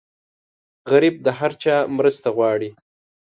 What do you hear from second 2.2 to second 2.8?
غواړي